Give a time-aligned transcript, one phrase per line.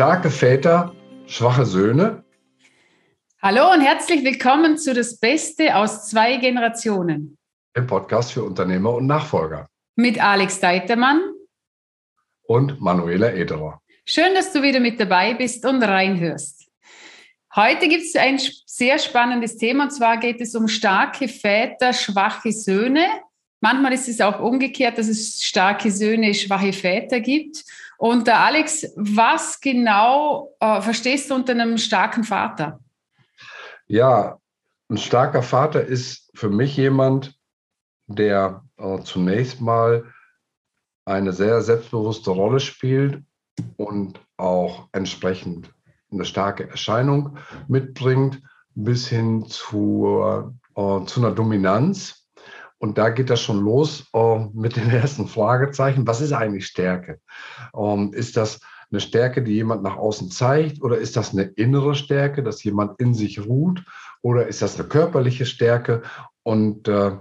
[0.00, 0.94] Starke Väter,
[1.26, 2.24] schwache Söhne.
[3.42, 7.36] Hallo und herzlich willkommen zu Das Beste aus zwei Generationen.
[7.74, 9.68] Im Podcast für Unternehmer und Nachfolger.
[9.96, 11.20] Mit Alex Deitermann
[12.44, 13.82] und Manuela Ederer.
[14.06, 16.70] Schön, dass du wieder mit dabei bist und reinhörst.
[17.54, 22.52] Heute gibt es ein sehr spannendes Thema und zwar geht es um starke Väter, schwache
[22.52, 23.04] Söhne.
[23.60, 27.64] Manchmal ist es auch umgekehrt, dass es starke Söhne, schwache Väter gibt.
[27.98, 32.80] Und äh, Alex, was genau äh, verstehst du unter einem starken Vater?
[33.86, 34.38] Ja,
[34.88, 37.34] ein starker Vater ist für mich jemand,
[38.06, 40.04] der äh, zunächst mal
[41.04, 43.22] eine sehr selbstbewusste Rolle spielt
[43.76, 45.72] und auch entsprechend
[46.10, 47.36] eine starke Erscheinung
[47.68, 48.42] mitbringt,
[48.74, 50.22] bis hin zu,
[50.76, 52.19] äh, zu einer Dominanz.
[52.80, 56.06] Und da geht das schon los äh, mit den ersten Fragezeichen.
[56.06, 57.20] Was ist eigentlich Stärke?
[57.76, 60.82] Ähm, ist das eine Stärke, die jemand nach außen zeigt?
[60.82, 63.84] Oder ist das eine innere Stärke, dass jemand in sich ruht?
[64.22, 66.02] Oder ist das eine körperliche Stärke?
[66.42, 67.12] Und äh,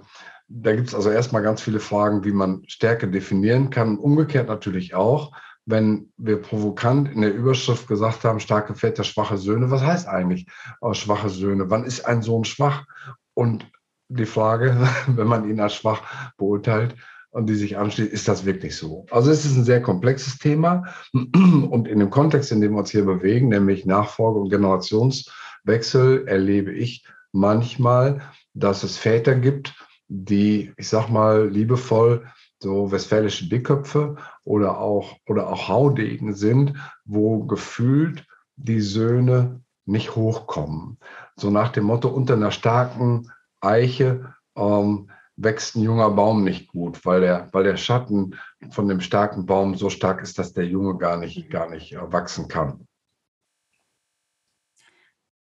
[0.47, 3.97] da gibt es also erstmal ganz viele Fragen, wie man Stärke definieren kann.
[3.97, 5.33] Umgekehrt natürlich auch,
[5.65, 9.69] wenn wir provokant in der Überschrift gesagt haben, starke Väter, schwache Söhne.
[9.69, 10.47] Was heißt eigentlich
[10.81, 11.69] äh, schwache Söhne?
[11.69, 12.85] Wann ist ein Sohn schwach?
[13.33, 13.69] Und
[14.09, 14.75] die Frage,
[15.07, 16.95] wenn man ihn als schwach beurteilt
[17.31, 19.05] und die sich anschließt, ist das wirklich so?
[19.11, 22.91] Also es ist ein sehr komplexes Thema und in dem Kontext, in dem wir uns
[22.91, 28.21] hier bewegen, nämlich Nachfolge und Generationswechsel, erlebe ich manchmal,
[28.53, 29.75] dass es Väter gibt,
[30.07, 32.25] die, ich sag mal, liebevoll
[32.61, 36.73] so westfälische Dickköpfe oder auch, oder auch Haudegen sind,
[37.05, 38.25] wo gefühlt
[38.57, 40.97] die Söhne nicht hochkommen.
[41.37, 47.05] So nach dem Motto, unter einer starken Eiche ähm, wächst ein junger Baum nicht gut,
[47.05, 48.36] weil der, weil der Schatten
[48.71, 52.11] von dem starken Baum so stark ist, dass der Junge gar nicht, gar nicht äh,
[52.11, 52.86] wachsen kann.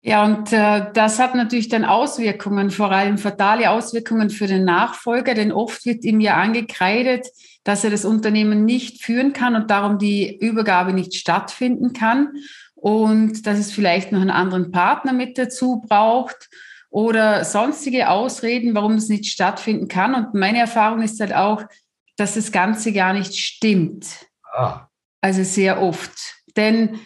[0.03, 5.35] Ja, und äh, das hat natürlich dann Auswirkungen, vor allem fatale Auswirkungen für den Nachfolger,
[5.35, 7.27] denn oft wird ihm ja angekreidet,
[7.65, 12.35] dass er das Unternehmen nicht führen kann und darum die Übergabe nicht stattfinden kann.
[12.77, 16.51] Und dass es vielleicht noch einen anderen Partner mit dazu braucht
[16.91, 20.15] oder sonstige Ausreden, warum es nicht stattfinden kann.
[20.15, 21.63] Und meine Erfahrung ist halt auch,
[22.17, 24.07] dass das Ganze gar nicht stimmt.
[24.55, 24.89] Ah.
[25.21, 26.13] Also sehr oft.
[26.57, 27.01] Denn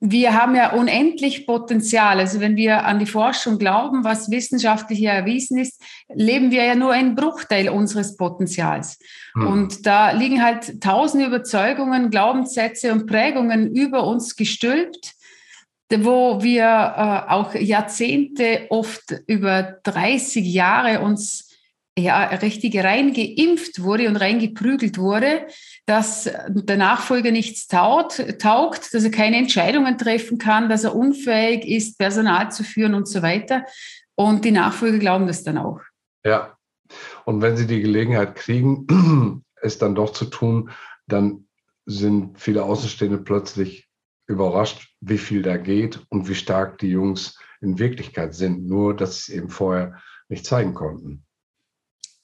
[0.00, 2.18] wir haben ja unendlich Potenzial.
[2.20, 6.92] Also wenn wir an die Forschung glauben, was wissenschaftlich erwiesen ist, leben wir ja nur
[6.92, 8.98] einen Bruchteil unseres Potenzials.
[9.34, 9.46] Hm.
[9.46, 15.12] Und da liegen halt tausende Überzeugungen, Glaubenssätze und Prägungen über uns gestülpt,
[15.98, 21.50] wo wir äh, auch Jahrzehnte, oft über 30 Jahre uns
[21.98, 25.46] ja, richtig reingeimpft wurde und reingeprügelt wurde,
[25.86, 31.66] dass der Nachfolger nichts taut, taugt, dass er keine Entscheidungen treffen kann, dass er unfähig
[31.66, 33.64] ist, Personal zu führen und so weiter.
[34.14, 35.80] Und die Nachfolger glauben das dann auch.
[36.24, 36.56] Ja,
[37.24, 40.70] und wenn sie die Gelegenheit kriegen, es dann doch zu tun,
[41.06, 41.48] dann
[41.86, 43.89] sind viele Außenstehende plötzlich
[44.30, 49.26] überrascht, wie viel da geht und wie stark die Jungs in Wirklichkeit sind, nur dass
[49.26, 51.24] sie es eben vorher nicht zeigen konnten.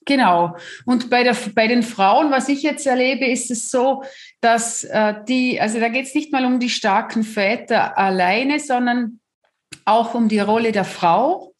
[0.06, 0.56] Genau.
[0.84, 4.04] Und bei, der, bei den Frauen, was ich jetzt erlebe, ist es so,
[4.40, 9.18] dass äh, die, also da geht es nicht mal um die starken Väter alleine, sondern
[9.84, 11.54] auch um die Rolle der Frau,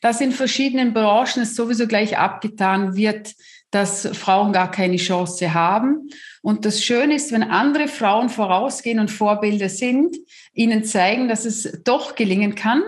[0.00, 3.34] dass in verschiedenen Branchen es sowieso gleich abgetan wird,
[3.72, 6.08] dass Frauen gar keine Chance haben.
[6.48, 10.16] Und das Schöne ist, wenn andere Frauen vorausgehen und Vorbilder sind,
[10.54, 12.82] ihnen zeigen, dass es doch gelingen kann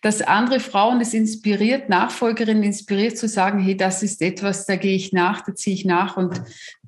[0.00, 4.94] dass andere Frauen es inspiriert, Nachfolgerinnen inspiriert zu sagen, hey, das ist etwas, da gehe
[4.94, 6.40] ich nach, da ziehe ich nach und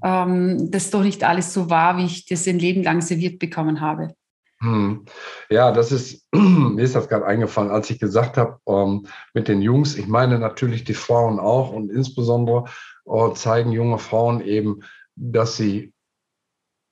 [0.05, 3.41] ähm, das ist doch nicht alles so wahr, wie ich das ein Leben lang serviert
[3.41, 4.15] bekommen habe.
[4.61, 5.07] Hm.
[5.51, 9.61] Ja, das ist, mir ist das gerade eingefallen, als ich gesagt habe, ähm, mit den
[9.61, 12.67] Jungs, ich meine natürlich die Frauen auch und insbesondere
[13.07, 14.83] äh, zeigen junge Frauen eben,
[15.21, 15.93] dass sie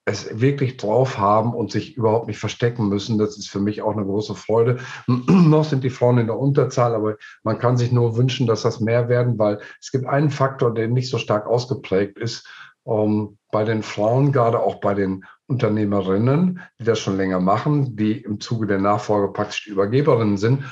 [0.05, 3.19] es wirklich drauf haben und sich überhaupt nicht verstecken müssen.
[3.19, 4.79] Das ist für mich auch eine große Freude.
[5.07, 8.81] Noch sind die Frauen in der Unterzahl, aber man kann sich nur wünschen, dass das
[8.81, 12.49] mehr werden, weil es gibt einen Faktor, der nicht so stark ausgeprägt ist.
[12.87, 18.21] Ähm, bei den Frauen, gerade auch bei den Unternehmerinnen, die das schon länger machen, die
[18.21, 20.65] im Zuge der Nachfolge praktisch Übergeberinnen sind.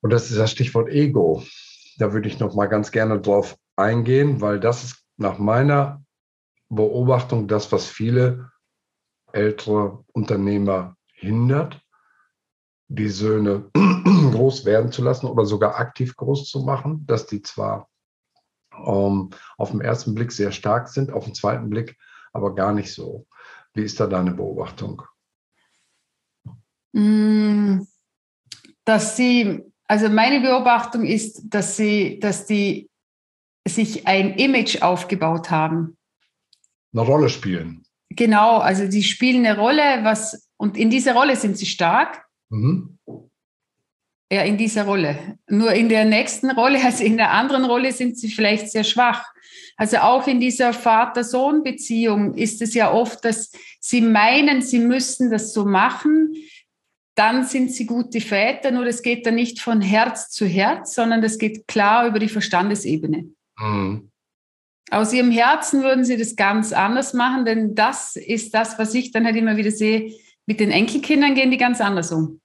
[0.00, 1.42] Und das ist das Stichwort Ego.
[1.98, 6.03] Da würde ich noch mal ganz gerne drauf eingehen, weil das ist nach meiner
[6.74, 8.50] Beobachtung das, was viele
[9.32, 11.80] ältere Unternehmer hindert,
[12.88, 17.88] die Söhne groß werden zu lassen oder sogar aktiv groß zu machen, dass die zwar
[18.72, 21.96] ähm, auf den ersten Blick sehr stark sind, auf den zweiten Blick
[22.32, 23.26] aber gar nicht so.
[23.72, 25.02] Wie ist da deine Beobachtung?
[26.92, 27.80] Mm,
[28.84, 32.90] dass sie, also meine Beobachtung ist, dass sie, dass die
[33.66, 35.96] sich ein Image aufgebaut haben.
[36.94, 37.84] Eine Rolle spielen.
[38.10, 42.24] Genau, also die spielen eine Rolle, was, und in dieser Rolle sind sie stark.
[42.50, 42.98] Mhm.
[44.32, 45.38] Ja, in dieser Rolle.
[45.48, 49.24] Nur in der nächsten Rolle, also in der anderen Rolle, sind sie vielleicht sehr schwach.
[49.76, 53.50] Also auch in dieser Vater-Sohn-Beziehung ist es ja oft, dass
[53.80, 56.32] sie meinen, sie müssen das so machen.
[57.16, 61.22] Dann sind sie gute Väter, nur das geht dann nicht von Herz zu Herz, sondern
[61.22, 63.30] das geht klar über die Verstandesebene.
[63.58, 64.10] Mhm.
[64.90, 69.12] Aus ihrem Herzen würden sie das ganz anders machen, denn das ist das, was ich
[69.12, 70.12] dann halt immer wieder sehe.
[70.46, 72.40] Mit den Enkelkindern gehen die ganz anders um.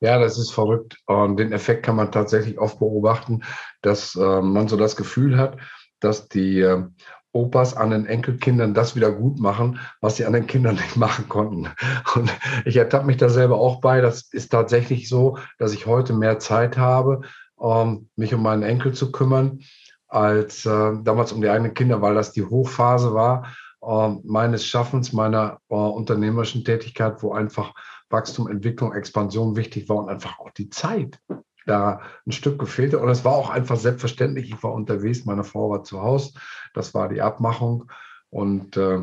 [0.00, 0.98] Ja, das ist verrückt.
[1.06, 3.42] Und den Effekt kann man tatsächlich oft beobachten,
[3.82, 5.56] dass äh, man so das Gefühl hat,
[6.00, 6.84] dass die äh,
[7.32, 11.28] Opas an den Enkelkindern das wieder gut machen, was sie an den Kindern nicht machen
[11.28, 11.68] konnten.
[12.14, 12.32] Und
[12.64, 14.00] ich ertappe mich da selber auch bei.
[14.00, 17.22] Das ist tatsächlich so, dass ich heute mehr Zeit habe,
[17.60, 19.60] ähm, mich um meinen Enkel zu kümmern,
[20.08, 23.46] als äh, damals um die eigenen Kinder, weil das die Hochphase war
[23.82, 27.74] äh, meines Schaffens, meiner äh, unternehmerischen Tätigkeit, wo einfach
[28.10, 31.20] Wachstum, Entwicklung, Expansion wichtig war und einfach auch die Zeit
[31.66, 32.94] da ein Stück gefehlt.
[32.94, 34.50] Und es war auch einfach selbstverständlich.
[34.50, 36.32] Ich war unterwegs, meine Frau war zu Hause.
[36.74, 37.90] Das war die Abmachung.
[38.30, 39.00] Und äh,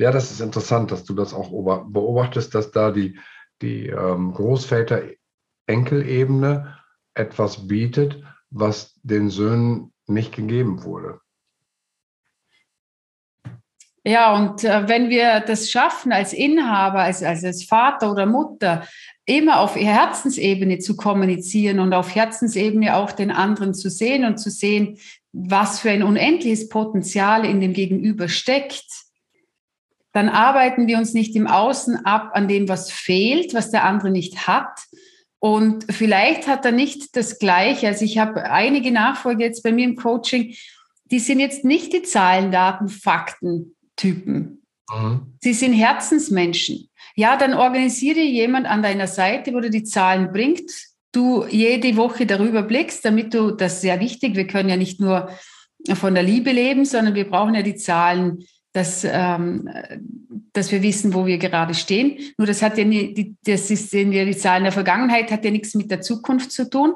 [0.00, 3.18] ja, das ist interessant, dass du das auch beobachtest, dass da die,
[3.62, 6.76] die ähm, Großväter-Enkelebene
[7.14, 11.20] etwas bietet, was den Söhnen nicht gegeben wurde.
[14.04, 18.86] Ja, und äh, wenn wir das schaffen, als Inhaber, als, als, als Vater oder Mutter,
[19.26, 24.50] immer auf Herzensebene zu kommunizieren und auf Herzensebene auch den anderen zu sehen und zu
[24.50, 24.98] sehen,
[25.32, 28.86] was für ein unendliches Potenzial in dem Gegenüber steckt,
[30.12, 34.10] dann arbeiten wir uns nicht im Außen ab an dem, was fehlt, was der andere
[34.10, 34.80] nicht hat.
[35.40, 37.86] Und vielleicht hat er nicht das Gleiche.
[37.86, 40.54] Also ich habe einige Nachfolger jetzt bei mir im Coaching,
[41.10, 44.62] die sind jetzt nicht die Zahlen, Daten, Fakten Typen.
[44.90, 45.34] Mhm.
[45.40, 46.88] Sie sind Herzensmenschen.
[47.14, 50.70] Ja, dann organisiere jemand an deiner Seite, wo du die Zahlen bringt,
[51.12, 55.00] du jede Woche darüber blickst, damit du, das ist sehr wichtig, wir können ja nicht
[55.00, 55.30] nur
[55.94, 58.44] von der Liebe leben, sondern wir brauchen ja die Zahlen,
[58.78, 59.68] dass, ähm,
[60.52, 62.16] dass wir wissen, wo wir gerade stehen.
[62.38, 65.74] Nur das hat ja nie, das ist ja die Zahlen der Vergangenheit, hat ja nichts
[65.74, 66.94] mit der Zukunft zu tun.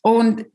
[0.00, 0.46] Und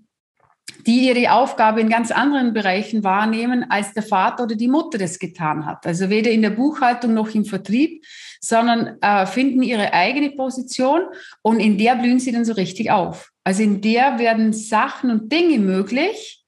[0.88, 5.19] die ihre Aufgabe in ganz anderen Bereichen wahrnehmen, als der Vater oder die Mutter das
[5.19, 5.86] getan hat.
[5.86, 8.06] Also weder in der Buchhaltung noch im Vertrieb,
[8.39, 11.01] sondern äh, finden ihre eigene Position
[11.42, 13.31] und in der blühen sie dann so richtig auf.
[13.44, 16.43] Also in der werden Sachen und Dinge möglich,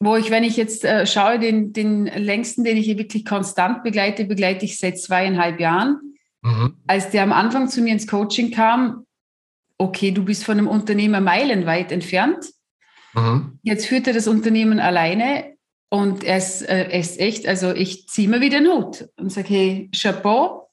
[0.00, 3.82] wo ich, wenn ich jetzt äh, schaue, den, den längsten, den ich hier wirklich konstant
[3.82, 6.16] begleite, begleite ich seit zweieinhalb Jahren.
[6.42, 6.76] Mhm.
[6.86, 9.06] Als der am Anfang zu mir ins Coaching kam,
[9.78, 12.46] okay, du bist von einem Unternehmer meilenweit entfernt
[13.16, 13.58] Mhm.
[13.62, 15.56] Jetzt führt er das Unternehmen alleine
[15.88, 19.32] und er ist, äh, er ist echt, also ich ziehe mir wieder den Hut und
[19.32, 20.70] sage, hey, Chapeau,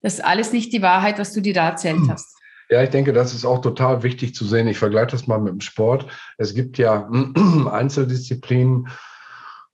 [0.00, 2.10] das ist alles nicht die Wahrheit, was du dir da erzählt mhm.
[2.10, 2.36] hast.
[2.72, 4.66] Ja, ich denke, das ist auch total wichtig zu sehen.
[4.66, 6.06] Ich vergleiche das mal mit dem Sport.
[6.38, 7.06] Es gibt ja
[7.70, 8.88] Einzeldisziplinen,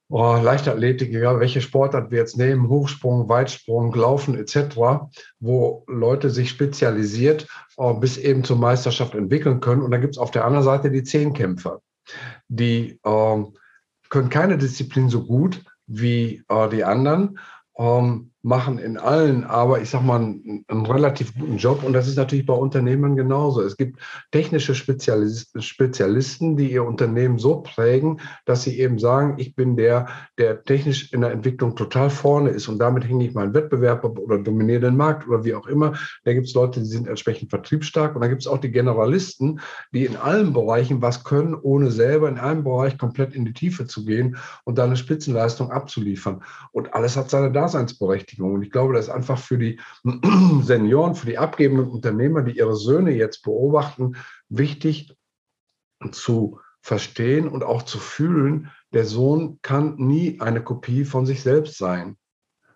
[0.08, 5.06] oh, Leichtathletik, egal welche Sportart wir jetzt nehmen, Hochsprung, Weitsprung, Laufen etc.,
[5.38, 9.82] wo Leute sich spezialisiert oh, bis eben zur Meisterschaft entwickeln können.
[9.82, 11.80] Und dann gibt es auf der anderen Seite die Zehnkämpfer,
[12.48, 13.44] die äh,
[14.08, 17.38] können keine Disziplin so gut wie äh, die anderen.
[17.76, 21.82] Ähm, machen in allen aber, ich sag mal, einen, einen, relativ guten Job.
[21.82, 23.62] Und das ist natürlich bei Unternehmen genauso.
[23.62, 23.98] Es gibt
[24.30, 30.06] technische Spezialisten, Spezialisten, die ihr Unternehmen so prägen, dass sie eben sagen, ich bin der,
[30.38, 34.38] der technisch in der Entwicklung total vorne ist und damit hänge ich meinen Wettbewerb oder
[34.38, 35.94] dominiere den Markt oder wie auch immer.
[36.24, 38.14] Da gibt es Leute, die sind entsprechend vertriebsstark.
[38.14, 39.60] Und da gibt es auch die Generalisten,
[39.92, 43.86] die in allen Bereichen was können, ohne selber in einem Bereich komplett in die Tiefe
[43.86, 46.44] zu gehen und da eine Spitzenleistung abzuliefern.
[46.70, 48.27] Und alles hat seine Daseinsberechtigung.
[48.28, 48.54] Berechtigung.
[48.54, 49.80] Und ich glaube, das ist einfach für die
[50.62, 54.16] Senioren, für die abgebenden Unternehmer, die ihre Söhne jetzt beobachten,
[54.48, 55.16] wichtig
[56.12, 61.76] zu verstehen und auch zu fühlen, der Sohn kann nie eine Kopie von sich selbst
[61.76, 62.16] sein.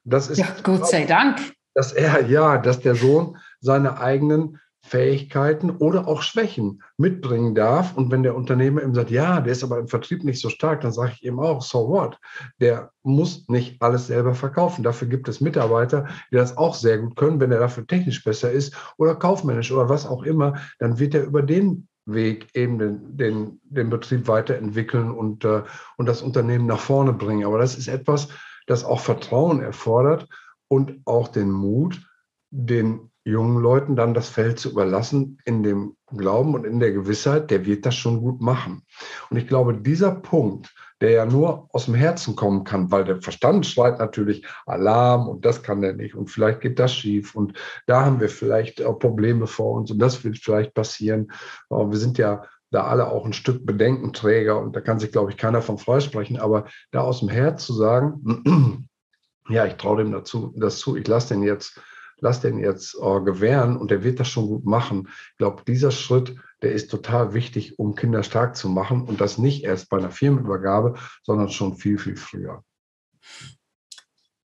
[0.05, 1.39] Das ist ja, Gott sei Dank.
[1.75, 7.97] Dass er, ja, dass der Sohn seine eigenen Fähigkeiten oder auch Schwächen mitbringen darf.
[7.97, 10.81] Und wenn der Unternehmer ihm sagt, ja, der ist aber im Vertrieb nicht so stark,
[10.81, 12.19] dann sage ich ihm auch, so what?
[12.61, 14.83] Der muss nicht alles selber verkaufen.
[14.83, 17.41] Dafür gibt es Mitarbeiter, die das auch sehr gut können.
[17.41, 21.25] Wenn er dafür technisch besser ist oder kaufmännisch oder was auch immer, dann wird er
[21.25, 25.63] über den Weg eben den, den, den Betrieb weiterentwickeln und, äh,
[25.97, 27.47] und das Unternehmen nach vorne bringen.
[27.47, 28.29] Aber das ist etwas,
[28.67, 30.29] das auch Vertrauen erfordert
[30.67, 32.05] und auch den Mut,
[32.51, 37.51] den jungen Leuten dann das Feld zu überlassen, in dem Glauben und in der Gewissheit,
[37.51, 38.83] der wird das schon gut machen.
[39.31, 43.21] Und ich glaube, dieser Punkt, der ja nur aus dem Herzen kommen kann, weil der
[43.21, 47.59] Verstand schreit natürlich Alarm und das kann der nicht und vielleicht geht das schief und
[47.87, 51.33] da haben wir vielleicht Probleme vor uns und das wird vielleicht passieren.
[51.71, 55.37] Wir sind ja da alle auch ein Stück Bedenkenträger und da kann sich, glaube ich,
[55.37, 58.89] keiner von freisprechen, aber da aus dem Herz zu sagen,
[59.49, 61.81] ja, ich traue dem dazu, das zu, ich lasse den jetzt
[62.23, 65.09] lass den jetzt äh, gewähren und der wird das schon gut machen.
[65.33, 69.37] Ich glaube, dieser Schritt, der ist total wichtig, um Kinder stark zu machen und das
[69.37, 72.65] nicht erst bei einer Firmenübergabe, sondern schon viel, viel früher.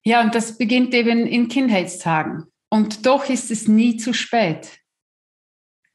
[0.04, 2.44] Ja, und das beginnt eben in Kindheitstagen.
[2.70, 4.80] Und doch ist es nie zu spät.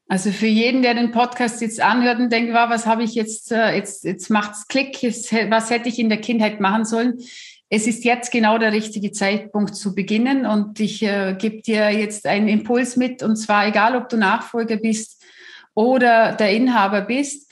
[0.07, 3.75] Also für jeden, der den Podcast jetzt anhört und denkt, was habe ich jetzt, äh,
[3.75, 4.97] jetzt, jetzt macht's Klick,
[5.51, 7.19] was hätte ich in der Kindheit machen sollen?
[7.69, 12.25] Es ist jetzt genau der richtige Zeitpunkt zu beginnen und ich äh, gebe dir jetzt
[12.25, 15.23] einen Impuls mit und zwar egal, ob du Nachfolger bist
[15.75, 17.49] oder der Inhaber bist,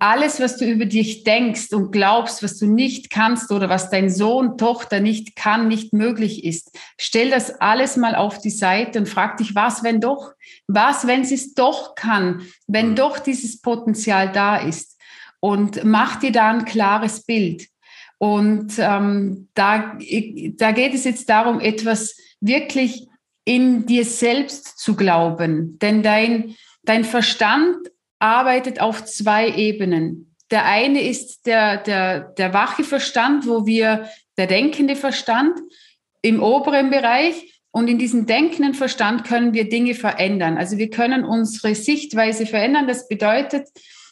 [0.00, 4.10] alles, was du über dich denkst und glaubst, was du nicht kannst oder was dein
[4.10, 9.08] Sohn, Tochter nicht kann, nicht möglich ist, stell das alles mal auf die Seite und
[9.08, 10.32] frag dich, was, wenn doch?
[10.66, 12.42] Was, wenn sie es doch kann?
[12.66, 12.96] Wenn mhm.
[12.96, 14.98] doch dieses Potenzial da ist?
[15.40, 17.68] Und mach dir da ein klares Bild.
[18.18, 19.96] Und ähm, da,
[20.56, 23.06] da geht es jetzt darum, etwas wirklich
[23.44, 25.78] in dir selbst zu glauben.
[25.78, 27.76] Denn dein, dein Verstand
[28.18, 30.34] arbeitet auf zwei Ebenen.
[30.50, 35.58] Der eine ist der, der, der wache Verstand, wo wir, der denkende Verstand
[36.22, 37.60] im oberen Bereich.
[37.70, 40.56] Und in diesem denkenden Verstand können wir Dinge verändern.
[40.56, 42.88] Also wir können unsere Sichtweise verändern.
[42.88, 43.68] Das bedeutet,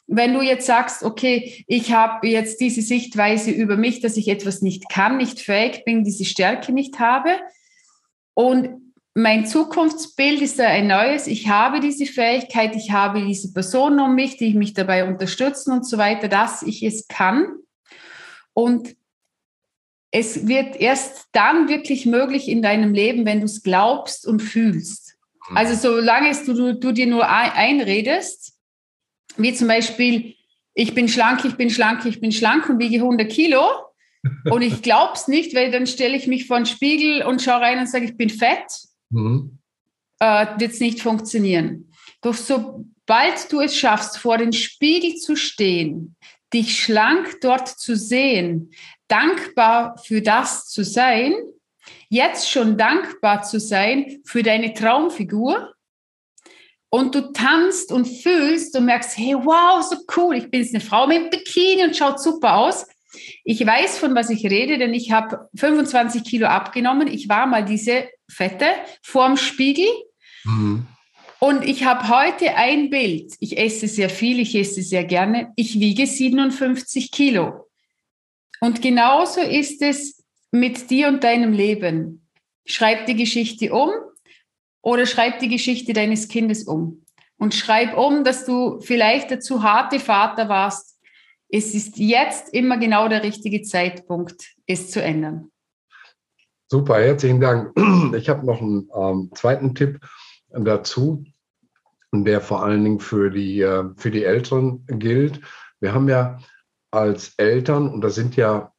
[0.06, 4.62] wenn du jetzt sagst, okay, ich habe jetzt diese Sichtweise über mich, dass ich etwas
[4.62, 7.30] nicht kann, nicht fähig bin, diese Stärke nicht habe
[8.34, 8.86] und
[9.18, 11.26] mein Zukunftsbild ist ein neues.
[11.26, 15.86] Ich habe diese Fähigkeit, ich habe diese Personen um mich, die mich dabei unterstützen und
[15.86, 17.46] so weiter, dass ich es kann.
[18.52, 18.94] Und
[20.10, 25.16] es wird erst dann wirklich möglich in deinem Leben, wenn du es glaubst und fühlst.
[25.48, 25.56] Mhm.
[25.56, 28.55] Also solange du, du, du dir nur einredest,
[29.36, 30.34] wie zum Beispiel,
[30.74, 33.62] ich bin schlank, ich bin schlank, ich bin schlank und wiege 100 Kilo.
[34.50, 37.60] Und ich glaube es nicht, weil dann stelle ich mich vor den Spiegel und schaue
[37.60, 38.66] rein und sage, ich bin fett.
[39.10, 39.58] Mhm.
[40.18, 41.92] Äh, Wird es nicht funktionieren.
[42.22, 46.16] Doch sobald du es schaffst, vor den Spiegel zu stehen,
[46.52, 48.70] dich schlank dort zu sehen,
[49.08, 51.34] dankbar für das zu sein,
[52.08, 55.74] jetzt schon dankbar zu sein für deine Traumfigur,
[56.96, 60.82] und du tanzt und fühlst und merkst, hey, wow, so cool, ich bin jetzt eine
[60.82, 62.86] Frau mit Bikini und schaut super aus.
[63.44, 67.08] Ich weiß, von was ich rede, denn ich habe 25 Kilo abgenommen.
[67.08, 68.66] Ich war mal diese Fette
[69.02, 69.86] vorm Spiegel.
[70.44, 70.86] Mhm.
[71.38, 73.34] Und ich habe heute ein Bild.
[73.40, 75.52] Ich esse sehr viel, ich esse sehr gerne.
[75.56, 77.68] Ich wiege 57 Kilo.
[78.60, 82.26] Und genauso ist es mit dir und deinem Leben.
[82.64, 83.90] Schreib die Geschichte um,
[84.86, 87.04] oder schreib die Geschichte deines Kindes um.
[87.38, 91.00] Und schreib um, dass du vielleicht der zu harte Vater warst.
[91.48, 95.50] Es ist jetzt immer genau der richtige Zeitpunkt, es zu ändern.
[96.68, 97.72] Super, herzlichen Dank.
[98.16, 99.98] Ich habe noch einen ähm, zweiten Tipp
[100.50, 101.24] dazu,
[102.12, 105.40] der vor allen Dingen für die, äh, für die Älteren gilt.
[105.80, 106.38] Wir haben ja
[106.92, 108.72] als Eltern, und das sind ja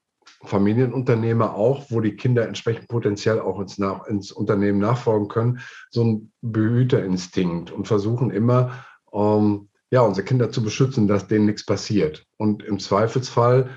[0.43, 6.03] Familienunternehmer auch, wo die Kinder entsprechend potenziell auch ins, nach, ins Unternehmen nachfolgen können, so
[6.03, 12.25] ein Behüterinstinkt und versuchen immer, ähm, ja, unsere Kinder zu beschützen, dass denen nichts passiert.
[12.37, 13.69] Und im Zweifelsfall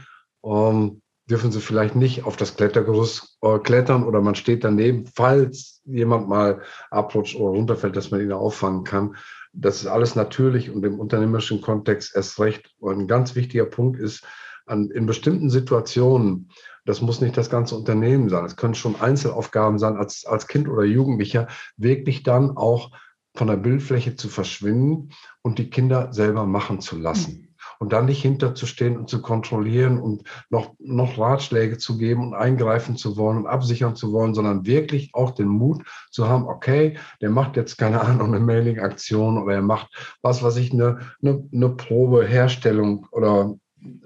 [0.44, 1.00] ähm,
[1.30, 6.28] dürfen sie vielleicht nicht auf das Klettergerüst äh, klettern oder man steht daneben, falls jemand
[6.28, 9.16] mal abrutscht oder runterfällt, dass man ihn auffangen kann.
[9.52, 12.70] Das ist alles natürlich und im unternehmerischen Kontext erst recht.
[12.78, 14.24] Und ein ganz wichtiger Punkt ist,
[14.70, 16.50] an, in bestimmten Situationen,
[16.84, 20.68] das muss nicht das ganze Unternehmen sein, es können schon Einzelaufgaben sein, als, als Kind
[20.68, 22.90] oder Jugendlicher, wirklich dann auch
[23.34, 25.10] von der Bildfläche zu verschwinden
[25.42, 27.32] und die Kinder selber machen zu lassen.
[27.32, 27.46] Mhm.
[27.78, 32.96] Und dann nicht hinterzustehen und zu kontrollieren und noch, noch Ratschläge zu geben und eingreifen
[32.96, 37.30] zu wollen und absichern zu wollen, sondern wirklich auch den Mut zu haben, okay, der
[37.30, 39.88] macht jetzt keine Ahnung, eine Mailing-Aktion oder er macht
[40.20, 43.54] was, was ich eine, eine, eine Probeherstellung oder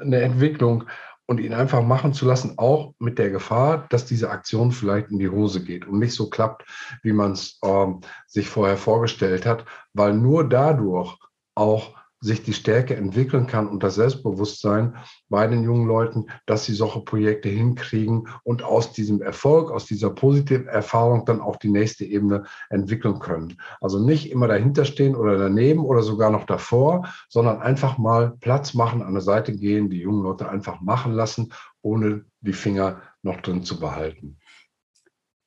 [0.01, 0.85] eine Entwicklung
[1.27, 5.19] und ihn einfach machen zu lassen, auch mit der Gefahr, dass diese Aktion vielleicht in
[5.19, 6.65] die Hose geht und nicht so klappt,
[7.03, 9.65] wie man es ähm, sich vorher vorgestellt hat,
[9.95, 11.17] weil nur dadurch
[11.55, 14.97] auch sich die Stärke entwickeln kann und das Selbstbewusstsein
[15.29, 20.09] bei den jungen Leuten, dass sie solche Projekte hinkriegen und aus diesem Erfolg, aus dieser
[20.09, 23.59] positiven Erfahrung dann auch die nächste Ebene entwickeln können.
[23.81, 28.73] Also nicht immer dahinter stehen oder daneben oder sogar noch davor, sondern einfach mal Platz
[28.73, 31.53] machen, an der Seite gehen, die jungen Leute einfach machen lassen,
[31.83, 34.39] ohne die Finger noch drin zu behalten.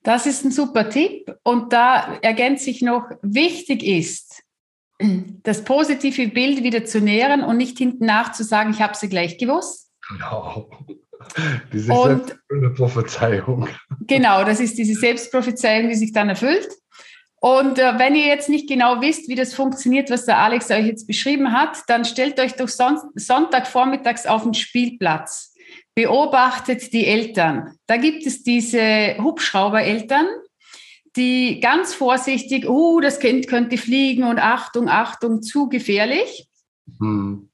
[0.03, 1.36] Das ist ein super Tipp.
[1.43, 4.43] Und da ergänze ich noch, wichtig ist,
[5.44, 9.10] das positive Bild wieder zu nähren und nicht hinten nach zu sagen, ich habe sie
[9.10, 9.92] gleich gewusst.
[10.10, 10.70] Genau.
[11.74, 12.38] Diese und,
[12.75, 13.68] Prophezeiung.
[14.01, 16.68] Genau, das ist diese Selbstprophezeiung, die sich dann erfüllt.
[17.39, 20.86] Und äh, wenn ihr jetzt nicht genau wisst, wie das funktioniert, was der Alex euch
[20.86, 25.54] jetzt beschrieben hat, dann stellt euch doch Son Sonntagvormittags auf den Spielplatz.
[25.94, 27.74] Beobachtet die Eltern.
[27.88, 30.27] Da gibt es diese Hubschraubereltern,
[31.18, 36.48] die ganz vorsichtig, oh, das Kind könnte fliegen und Achtung, Achtung, zu gefährlich.
[37.00, 37.50] Hm.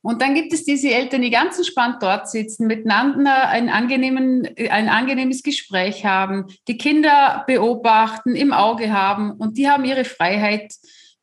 [0.00, 5.42] Und dann gibt es diese Eltern, die ganz entspannt dort sitzen, miteinander ein, ein angenehmes
[5.42, 10.72] Gespräch haben, die Kinder beobachten, im Auge haben und die haben ihre Freiheit.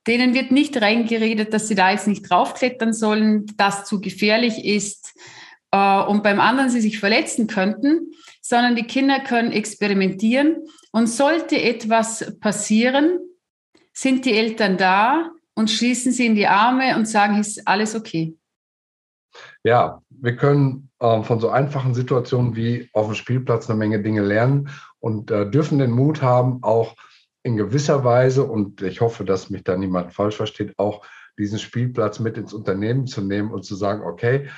[0.07, 5.13] Denen wird nicht reingeredet, dass sie da jetzt nicht draufklettern sollen, das zu gefährlich ist
[5.71, 8.11] äh, und beim anderen sie sich verletzen könnten,
[8.47, 13.19] sondern die Kinder können experimentieren und sollte etwas passieren,
[13.91, 18.37] sind die Eltern da und schließen sie in die Arme und sagen, ist alles okay.
[19.63, 24.21] Ja, wir können äh, von so einfachen Situationen wie auf dem Spielplatz eine Menge Dinge
[24.21, 26.95] lernen und äh, dürfen den Mut haben, auch
[27.41, 31.03] in gewisser Weise, und ich hoffe, dass mich da niemand falsch versteht, auch
[31.39, 34.49] diesen Spielplatz mit ins Unternehmen zu nehmen und zu sagen, okay,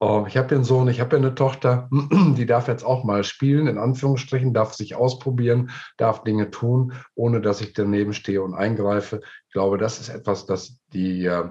[0.00, 1.88] Oh, ich habe ja einen Sohn, ich habe ja eine Tochter,
[2.36, 7.40] die darf jetzt auch mal spielen, in Anführungsstrichen, darf sich ausprobieren, darf Dinge tun, ohne
[7.40, 9.20] dass ich daneben stehe und eingreife.
[9.46, 11.48] Ich glaube, das ist etwas, das die äh,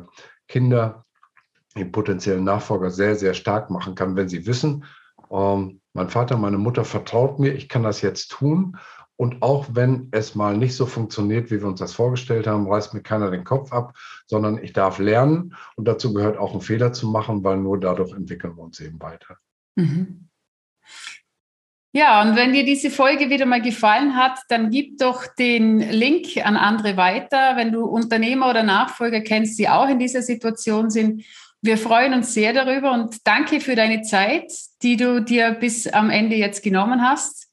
[0.47, 1.05] Kinder,
[1.75, 4.85] die potenziellen Nachfolger sehr, sehr stark machen kann, wenn sie wissen,
[5.29, 8.77] ähm, mein Vater, meine Mutter vertraut mir, ich kann das jetzt tun
[9.17, 12.93] und auch wenn es mal nicht so funktioniert, wie wir uns das vorgestellt haben, reißt
[12.93, 13.93] mir keiner den Kopf ab,
[14.27, 15.55] sondern ich darf lernen.
[15.75, 19.01] Und dazu gehört auch einen Fehler zu machen, weil nur dadurch entwickeln wir uns eben
[19.01, 19.37] weiter.
[19.75, 20.29] Mhm.
[21.93, 26.37] Ja, und wenn dir diese Folge wieder mal gefallen hat, dann gib doch den Link
[26.43, 27.55] an andere weiter.
[27.55, 31.23] Wenn du Unternehmer oder Nachfolger kennst, die auch in dieser Situation sind,
[31.61, 34.51] wir freuen uns sehr darüber und danke für deine Zeit,
[34.83, 37.46] die du dir bis am Ende jetzt genommen hast.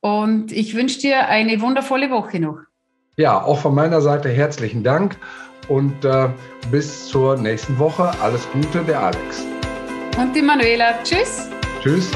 [0.00, 2.58] Und ich wünsche dir eine wundervolle Woche noch.
[3.16, 5.16] Ja, auch von meiner Seite herzlichen Dank
[5.68, 6.28] und äh,
[6.70, 8.12] bis zur nächsten Woche.
[8.22, 9.44] Alles Gute, der Alex.
[10.16, 11.02] Und die Manuela.
[11.02, 11.48] Tschüss.
[11.82, 12.10] Tschüss.